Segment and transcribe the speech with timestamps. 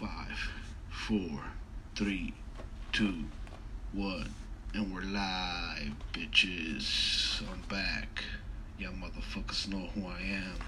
[0.00, 0.50] Five,
[0.90, 1.40] four,
[1.94, 2.34] three,
[2.90, 3.26] two,
[3.92, 4.34] one,
[4.74, 7.40] and we're live, bitches.
[7.48, 8.24] I'm back.
[8.76, 10.58] Y'all motherfuckers know who I am.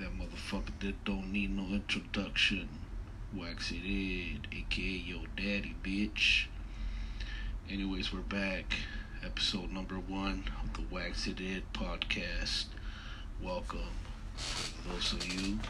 [0.00, 2.68] That motherfucker that don't need no introduction.
[3.32, 6.46] Wax it in, aka yo daddy, bitch.
[7.70, 8.74] Anyways, we're back.
[9.24, 12.64] Episode number one of the Wax It In podcast.
[13.40, 13.94] Welcome.
[14.34, 15.60] For those of you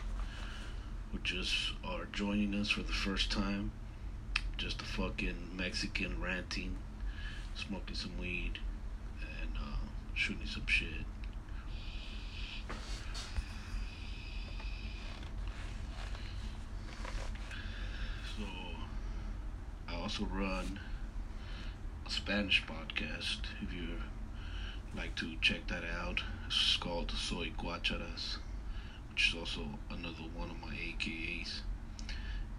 [1.29, 3.71] just are joining us for the first time,
[4.57, 6.75] just a fucking Mexican ranting,
[7.55, 8.53] smoking some weed,
[9.21, 9.77] and uh,
[10.15, 11.05] shooting some shit.
[18.39, 18.45] So,
[19.87, 20.81] I also run
[22.07, 23.41] a Spanish podcast.
[23.61, 23.99] If you
[24.97, 28.39] like to check that out, it's called Soy Guacharas,
[29.11, 31.61] which is also another one of my AKAs.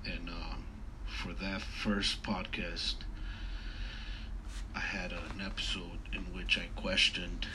[0.06, 0.56] And uh,
[1.08, 2.96] for that first podcast,
[4.76, 7.48] I had an episode in which I questioned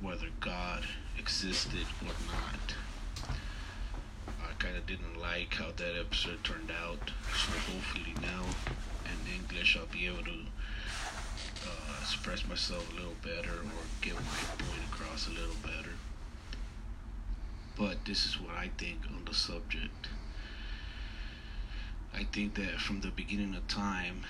[0.00, 0.84] whether God
[1.18, 3.34] existed or not.
[4.40, 8.44] I kind of didn't like how that episode turned out, so hopefully now
[9.04, 10.40] in English I'll be able to
[11.66, 15.90] uh, express myself a little better or get my point across a little better.
[17.78, 20.08] But this is what I think on the subject.
[22.12, 24.22] I think that from the beginning of time,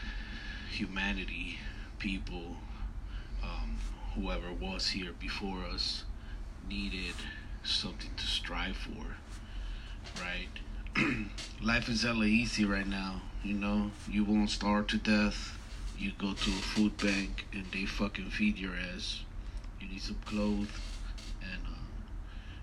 [0.70, 1.58] humanity,
[1.98, 2.56] people,
[3.42, 3.78] um,
[4.14, 6.04] whoever was here before us,
[6.68, 7.14] needed
[7.64, 9.16] something to strive for,
[10.20, 10.48] right?
[11.62, 13.90] Life is hella easy right now, you know?
[14.08, 15.56] You won't starve to death.
[15.96, 19.22] You go to a food bank and they fucking feed your ass.
[19.80, 20.68] You need some clothes,
[21.40, 21.78] and uh,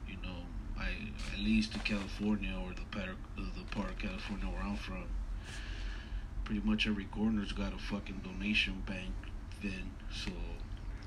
[0.08, 0.44] you know,
[0.80, 0.90] I
[1.34, 5.06] at least in California or the part uh, the part of California where I'm from,
[6.44, 9.14] pretty much every corner's got a fucking donation bank
[9.62, 9.92] then.
[10.14, 10.31] So,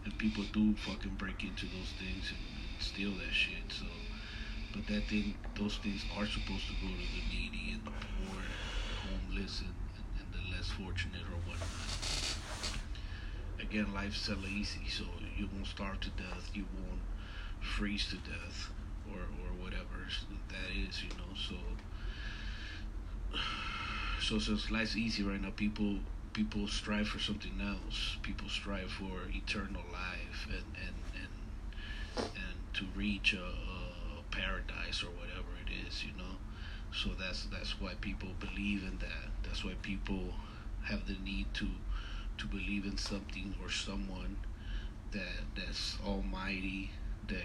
[0.04, 3.70] and people do fucking break into those things and, and steal that shit.
[3.70, 3.86] So,
[4.72, 8.36] but that thing, those things are supposed to go to the needy and the poor,
[8.36, 11.68] the homeless, and, and, and the less fortunate or whatnot.
[13.60, 15.04] Again, life's hella easy, so
[15.36, 17.00] you won't starve to death, you won't
[17.60, 18.70] freeze to death,
[19.12, 20.06] or or whatever
[20.48, 21.34] that is, you know.
[21.36, 21.56] So,
[24.20, 25.98] so since life's easy right now, people
[26.32, 28.16] people strive for something else.
[28.22, 35.10] People strive for eternal life and and and, and to reach a, a paradise or
[35.10, 36.36] whatever it is, you know.
[36.92, 39.30] So that's that's why people believe in that.
[39.42, 40.34] That's why people
[40.84, 41.68] have the need to
[42.38, 44.36] to believe in something or someone
[45.12, 46.90] that that's almighty,
[47.28, 47.42] that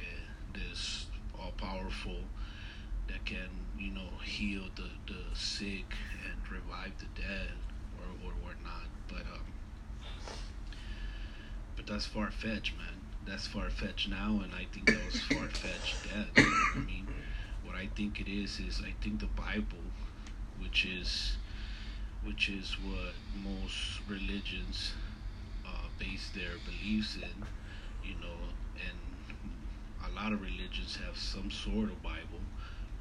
[0.53, 1.07] that's
[1.43, 2.17] all powerful,
[3.07, 5.95] that can you know heal the the sick
[6.25, 7.49] and revive the dead
[7.99, 8.87] or or whatnot.
[9.07, 9.53] But um,
[11.75, 13.01] but that's far fetched, man.
[13.25, 16.27] That's far fetched now, and I think that was far fetched then.
[16.75, 17.07] I mean,
[17.63, 19.83] what I think it is is I think the Bible,
[20.59, 21.37] which is
[22.23, 24.93] which is what most religions
[25.65, 27.45] uh, base their beliefs in,
[28.03, 28.39] you know,
[28.75, 28.97] and
[30.13, 32.41] a lot of religions have some sort of Bible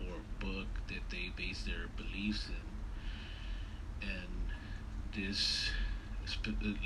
[0.00, 4.08] or book that they base their beliefs in.
[4.08, 5.70] And this,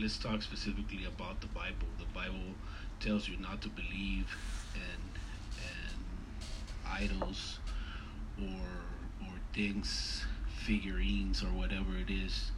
[0.01, 1.87] let's talk specifically about the Bible.
[1.99, 2.55] The Bible
[3.01, 4.37] tells you not to believe
[4.75, 5.21] in,
[5.63, 5.95] in
[6.91, 7.59] idols
[8.41, 8.67] or
[9.23, 12.51] or things figurines or whatever it is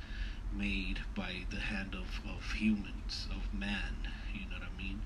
[0.52, 5.02] made by the hand of, of humans, of man, you know what I mean?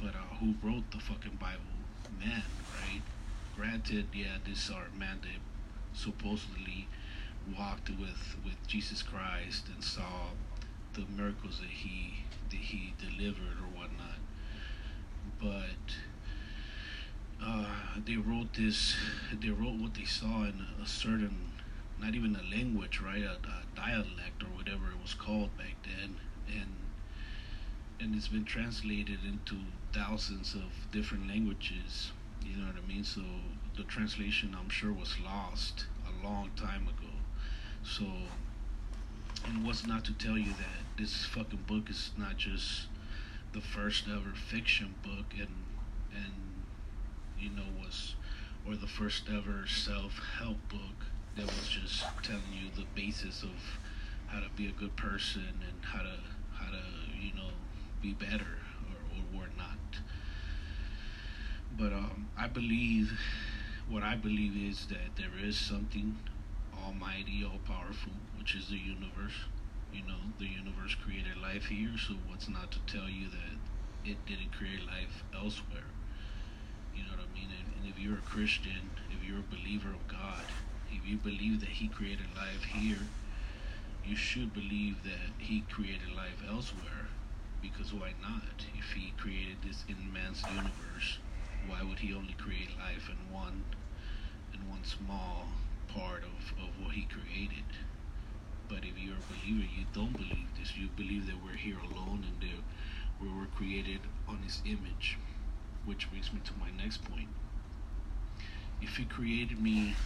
[0.00, 1.60] But uh, who wrote the fucking Bible?
[2.18, 2.42] Man,
[2.82, 3.02] right?
[3.56, 6.88] Granted, yeah, these are man that supposedly
[7.58, 10.30] walked with, with Jesus Christ and saw
[10.94, 14.18] the miracles that he that he delivered or whatnot.
[15.38, 15.94] But
[17.42, 17.66] uh,
[18.04, 18.96] they wrote this.
[19.32, 21.52] They wrote what they saw in a certain
[22.00, 23.22] not even a language, right?
[23.22, 26.16] A, a, dialect or whatever it was called back then,
[26.48, 26.74] and
[28.00, 29.56] and it's been translated into
[29.92, 32.12] thousands of different languages.
[32.42, 33.04] You know what I mean?
[33.04, 33.20] So
[33.76, 37.12] the translation, I'm sure, was lost a long time ago.
[37.84, 38.04] So,
[39.44, 42.86] and what's not to tell you that this fucking book is not just
[43.52, 45.64] the first ever fiction book, and
[46.14, 46.32] and
[47.38, 48.14] you know was
[48.66, 51.06] or the first ever self help book
[51.36, 53.78] that was just telling you the basis of
[54.26, 56.16] how to be a good person and how to
[56.54, 56.80] how to
[57.18, 57.50] you know
[58.02, 58.58] be better
[58.88, 59.78] or, or whatnot.
[61.78, 63.18] But um, I believe
[63.88, 66.16] what I believe is that there is something
[66.84, 69.34] almighty, all powerful, which is the universe.
[69.92, 74.16] You know, the universe created life here, so what's not to tell you that it
[74.26, 75.90] didn't create life elsewhere?
[76.94, 77.48] You know what I mean?
[77.50, 80.44] And, and if you're a Christian, if you're a believer of God,
[80.92, 83.08] if you believe that He created life here,
[84.04, 87.08] you should believe that He created life elsewhere.
[87.62, 88.64] Because why not?
[88.76, 91.18] If He created this immense universe,
[91.66, 93.64] why would He only create life in one,
[94.54, 95.48] in one small
[95.88, 97.64] part of, of what He created?
[98.68, 100.76] But if you're a believer, you don't believe this.
[100.76, 102.62] You believe that we're here alone and that
[103.20, 105.18] we were created on His image.
[105.84, 107.28] Which brings me to my next point.
[108.80, 109.96] If He created me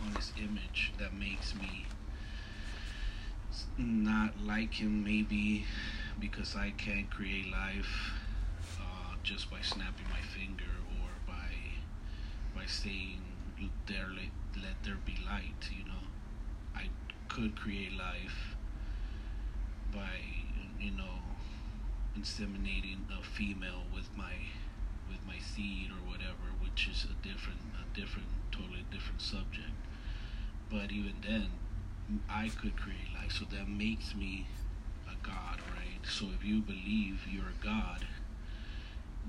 [0.00, 1.86] on His image, that makes me
[3.76, 5.66] not like Him, maybe
[6.18, 8.12] because I can't create life
[8.80, 10.70] uh, just by snapping my finger
[11.02, 11.50] or by
[12.54, 13.20] by saying
[13.86, 15.68] there let, let there be light.
[15.70, 16.04] You know,
[16.74, 16.88] I
[17.28, 18.56] could create life
[19.92, 20.20] by
[20.80, 21.20] you know
[22.18, 24.34] inseminating a female with my
[25.08, 29.74] with my seed or whatever, which is a different a different totally different subject.
[30.70, 31.48] But even then,
[32.28, 34.46] I could create life, so that makes me
[35.26, 36.00] god, right?
[36.08, 38.06] So if you believe you're a god,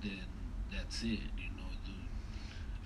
[0.01, 0.25] then
[0.71, 1.31] that's it.
[1.37, 1.63] You know,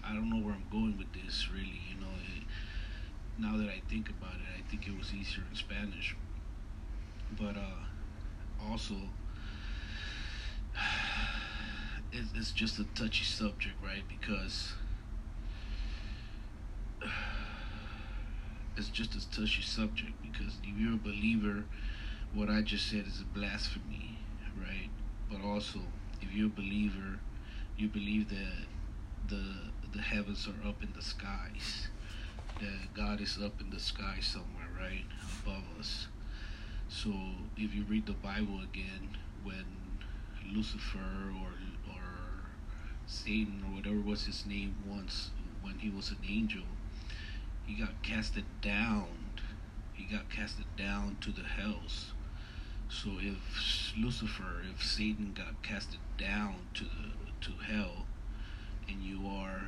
[0.09, 1.49] I don't know where I'm going with this.
[1.51, 2.43] Really, you know, it,
[3.37, 6.15] now that I think about it, I think it was easier in Spanish.
[7.37, 8.95] But uh, also,
[12.11, 14.03] it, it's just a touchy subject, right?
[14.07, 14.73] Because
[18.77, 20.13] it's just a touchy subject.
[20.23, 21.65] Because if you're a believer,
[22.33, 24.19] what I just said is a blasphemy,
[24.57, 24.89] right?
[25.31, 25.79] But also,
[26.21, 27.19] if you're a believer,
[27.77, 28.65] you believe that
[29.27, 31.87] the the heavens are up in the skies,
[32.59, 35.05] that God is up in the sky somewhere, right,
[35.43, 36.07] above us.
[36.87, 37.11] So
[37.57, 39.65] if you read the Bible again, when
[40.53, 41.53] Lucifer or
[41.91, 42.03] or
[43.07, 45.31] Satan or whatever was his name once,
[45.61, 46.65] when he was an angel,
[47.65, 49.07] he got casted down.
[49.93, 52.13] He got casted down to the hells.
[52.89, 56.85] So if Lucifer, if Satan got casted down to
[57.41, 58.05] to hell,
[58.87, 59.61] and you are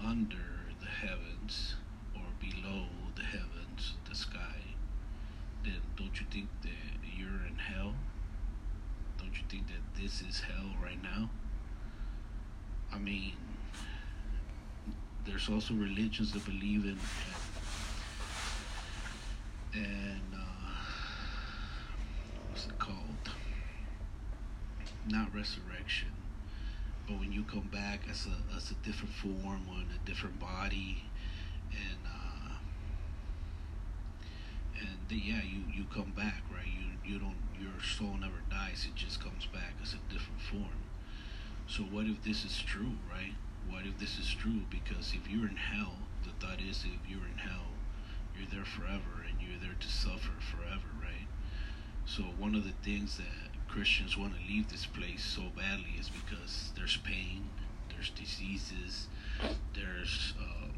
[0.00, 1.74] under the heavens
[2.14, 2.86] or below
[3.16, 4.60] the heavens, the sky,
[5.64, 6.70] then don't you think that
[7.16, 7.94] you're in hell?
[9.18, 11.30] Don't you think that this is hell right now?
[12.92, 13.32] I mean,
[15.24, 16.98] there's also religions that believe in
[19.74, 20.38] and uh,
[22.48, 22.96] what's it called?
[25.08, 26.08] Not resurrection,
[27.06, 30.40] but when you come back as a as a different form or in a different
[30.40, 31.04] body,
[31.70, 32.54] and uh,
[34.80, 36.66] and the, yeah, you you come back, right?
[36.66, 40.82] You you don't your soul never dies; it just comes back as a different form.
[41.68, 43.34] So what if this is true, right?
[43.68, 44.62] What if this is true?
[44.70, 47.74] Because if you're in hell, the thought is if you're in hell,
[48.36, 51.26] you're there forever and you're there to suffer forever, right?
[52.06, 56.08] So one of the things that Christians want to leave this place so badly is
[56.08, 57.50] because there's pain,
[57.90, 59.08] there's diseases,
[59.74, 60.72] there's um,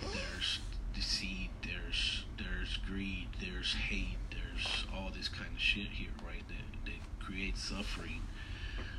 [0.00, 0.60] there's
[0.94, 6.46] deceit, there's there's greed, there's hate, there's all this kind of shit here, right?
[6.48, 8.22] That that creates suffering.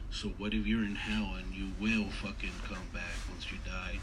[0.10, 4.00] So what if you're in hell and you will fucking come back once you die?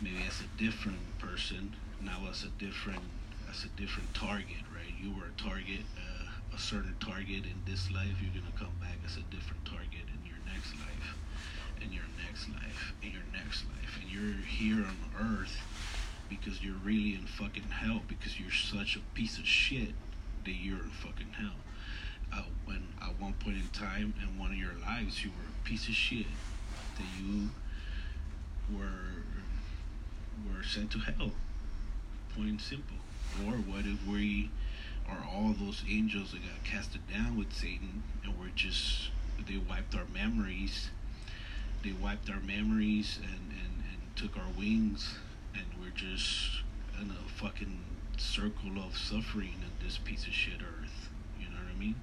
[0.00, 3.02] Maybe as a different person, now as a different
[3.50, 4.92] as a different target, right?
[5.00, 6.11] You were a target, uh,
[6.54, 8.20] a certain target in this life.
[8.20, 11.16] You're gonna come back as a different target in your next life,
[11.80, 15.56] in your next life, in your next life, and you're here on Earth
[16.28, 19.94] because you're really in fucking hell because you're such a piece of shit
[20.44, 21.56] that you're in fucking hell.
[22.32, 25.68] Uh, when at one point in time in one of your lives you were a
[25.68, 26.26] piece of shit
[26.96, 27.50] that you
[28.74, 29.24] were
[30.48, 31.32] were sent to hell.
[32.34, 32.96] Point simple.
[33.46, 34.50] Or what if we
[35.08, 39.10] are all those angels that got casted down with Satan and we're just
[39.48, 40.90] they wiped our memories
[41.82, 45.16] they wiped our memories and, and, and took our wings
[45.54, 46.62] and we're just
[47.00, 47.80] in a fucking
[48.18, 51.08] circle of suffering in this piece of shit earth.
[51.40, 51.96] You know what I mean?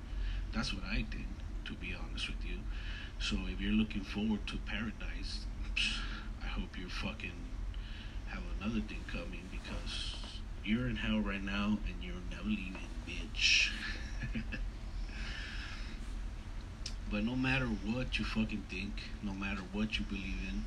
[0.54, 1.28] That's what I think,
[1.66, 2.58] to be honest with you.
[3.20, 5.46] So if you're looking forward to paradise,
[6.44, 7.32] I hope you're fucking
[8.28, 10.16] have another thing coming because
[10.66, 13.70] you're in hell right now and you're never leaving, bitch.
[17.12, 20.66] but no matter what you fucking think, no matter what you believe in,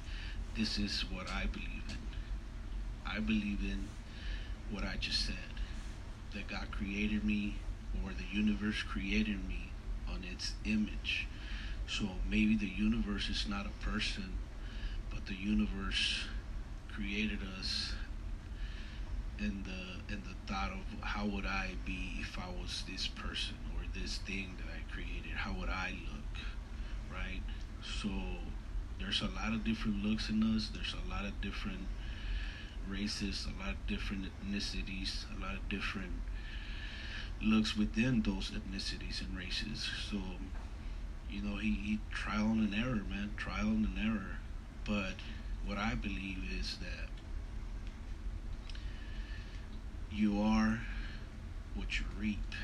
[0.56, 1.96] this is what I believe in.
[3.06, 3.88] I believe in
[4.70, 5.36] what I just said
[6.34, 7.56] that God created me
[8.02, 9.70] or the universe created me
[10.08, 11.26] on its image.
[11.86, 14.32] So maybe the universe is not a person,
[15.10, 16.24] but the universe
[16.90, 17.92] created us
[19.38, 23.56] in the in the thought of how would I be if I was this person
[23.74, 25.32] or this thing that I created?
[25.36, 26.42] How would I look?
[27.10, 27.42] Right?
[27.82, 28.08] So
[28.98, 30.70] there's a lot of different looks in us.
[30.72, 31.88] There's a lot of different
[32.88, 36.12] races, a lot of different ethnicities, a lot of different
[37.40, 39.88] looks within those ethnicities and races.
[40.10, 40.18] So,
[41.30, 44.38] you know, he, he trial and error, man, trial and error.
[44.84, 45.14] But
[45.64, 47.11] what I believe is that
[50.14, 50.80] you are
[51.74, 52.54] what you reap.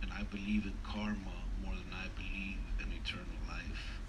[0.00, 4.00] And I believe in karma more than I believe in eternal life.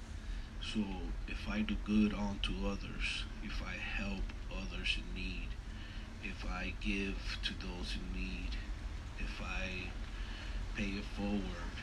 [0.62, 0.80] So
[1.28, 5.50] if I do good unto others, if I help others in need,
[6.24, 8.56] if I give to those in need,
[9.20, 9.90] if I
[10.76, 11.76] pay it forward,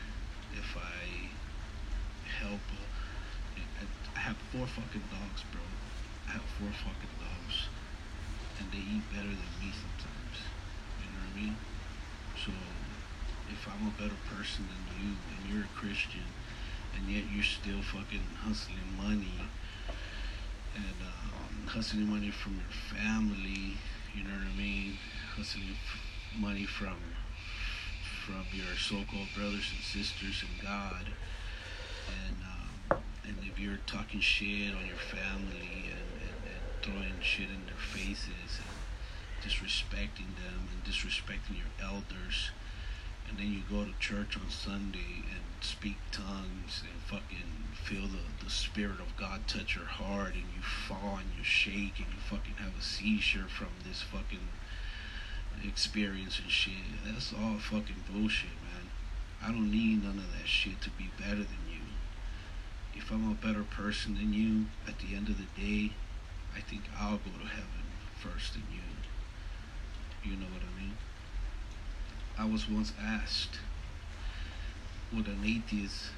[0.53, 1.29] if I
[2.39, 2.59] help.
[4.15, 5.61] I have four fucking dogs, bro.
[6.27, 7.67] I have four fucking dogs,
[8.59, 10.20] and they eat better than me sometimes.
[11.31, 11.55] I mean?
[12.45, 12.51] So
[13.49, 16.25] if I'm a better person than you, and you're a Christian,
[16.95, 19.39] and yet you're still fucking hustling money
[20.75, 23.75] and um, hustling money from your family,
[24.15, 24.97] you know what I mean?
[25.35, 25.75] Hustling
[26.39, 26.97] money from
[28.25, 31.05] from your so-called brothers and sisters in God,
[32.07, 37.49] and um, and if you're talking shit on your family and, and, and throwing shit
[37.49, 38.70] in their faces and
[39.41, 42.51] disrespecting them and disrespecting your elders,
[43.27, 48.43] and then you go to church on Sunday and speak tongues and fucking feel the,
[48.43, 52.19] the spirit of God touch your heart and you fall and you shake and you
[52.19, 54.49] fucking have a seizure from this fucking
[55.67, 56.73] experience and shit.
[57.05, 58.89] That's all fucking bullshit, man.
[59.43, 61.81] I don't need none of that shit to be better than you.
[62.95, 65.93] If I'm a better person than you, at the end of the day,
[66.55, 67.85] I think I'll go to heaven
[68.19, 68.90] first than you.
[70.23, 70.95] You know what I mean?
[72.37, 73.59] I was once asked,
[75.13, 76.11] would an atheist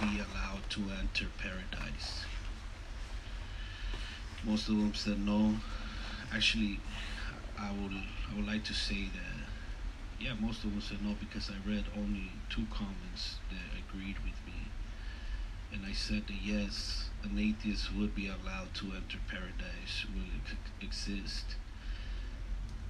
[0.00, 2.26] be allowed to enter paradise?
[4.44, 5.56] Most of them said no.
[6.32, 6.80] Actually,
[7.58, 7.92] I would
[8.30, 9.48] I would like to say that
[10.20, 14.38] yeah, most of them said no because I read only two comments that agreed with
[14.46, 14.70] me,
[15.72, 20.24] and I said that yes, an atheist would be allowed to enter paradise, will
[20.80, 21.56] exist.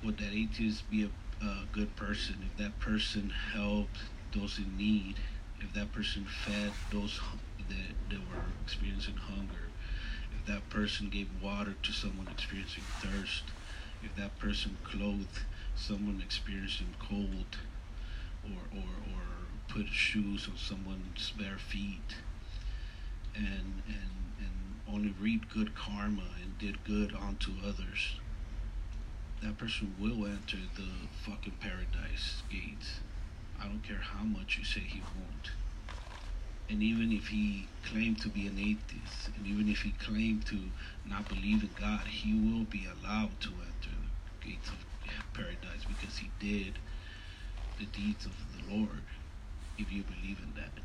[0.04, 3.98] Would that atheist be a, a good person if that person helped
[4.32, 5.16] those in need,
[5.60, 7.18] if that person fed those
[7.68, 9.70] that, that were experiencing hunger,
[10.32, 13.44] if that person gave water to someone experiencing thirst?
[14.02, 15.40] if that person clothed
[15.74, 17.56] someone experiencing cold
[18.44, 19.22] or, or, or
[19.68, 22.14] put shoes on someone's bare feet
[23.34, 28.20] and, and, and only reaped good karma and did good unto others,
[29.42, 30.88] that person will enter the
[31.24, 33.00] fucking paradise gates.
[33.60, 35.50] I don't care how much you say he won't.
[36.68, 40.58] And even if he claimed to be an atheist, and even if he claimed to
[41.06, 43.96] not believe in God, he will be allowed to enter
[44.42, 44.76] the gates of
[45.32, 46.74] paradise because he did
[47.78, 49.02] the deeds of the Lord,
[49.78, 50.82] if you believe in that.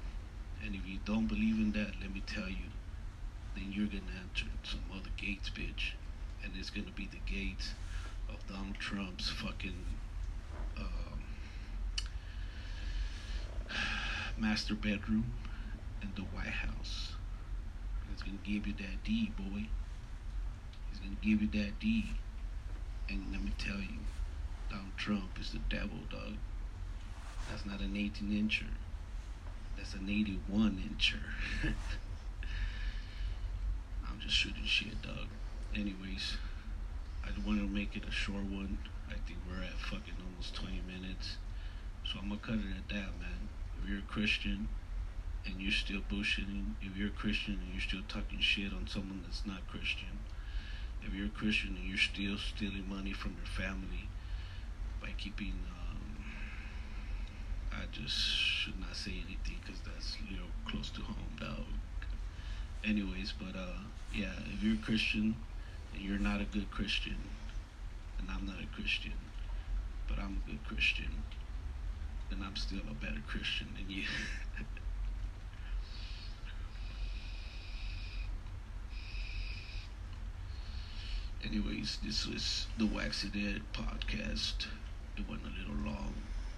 [0.63, 2.69] And if you don't believe in that, let me tell you,
[3.55, 5.93] then you're to enter some other gates, bitch.
[6.43, 7.73] And it's to be the gates
[8.33, 9.85] of Donald Trump's fucking
[10.77, 11.19] um,
[14.37, 15.31] master bedroom
[16.01, 17.13] in the White House.
[18.11, 19.67] He's gonna give you that D, boy.
[20.89, 22.05] He's gonna give you that D.
[23.09, 23.99] And let me tell you,
[24.69, 26.33] Donald Trump is the devil, dog.
[27.49, 28.69] That's not an 18 incher.
[29.77, 31.19] That's an 81 incher.
[34.07, 35.27] I'm just shooting shit, dog.
[35.75, 36.37] Anyways,
[37.25, 38.77] I want to make it a short one.
[39.09, 41.37] I think we're at fucking almost 20 minutes.
[42.05, 43.49] So I'm gonna cut it at that, man.
[43.81, 44.67] If you're a Christian,
[45.45, 49.21] and you're still bullshitting, if you're a Christian and you're still talking shit on someone
[49.23, 50.19] that's not Christian,
[51.05, 54.07] if you're a Christian and you're still stealing money from your family
[55.01, 56.23] by keeping, um,
[57.71, 61.65] I just should not say anything because that's you know close to home, dog.
[62.85, 63.79] Anyways, but uh,
[64.13, 65.35] yeah, if you're a Christian
[65.99, 67.17] you're not a good Christian,
[68.19, 69.13] and I'm not a Christian,
[70.07, 71.23] but I'm a good Christian,
[72.31, 74.03] and I'm still a better Christian than you.
[81.45, 84.67] Anyways, this was the Waxy Dead podcast.
[85.17, 86.13] It went a little long,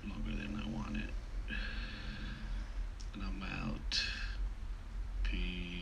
[0.07, 1.09] longer than I wanted.
[3.13, 4.03] And I'm out.
[5.23, 5.74] Peace.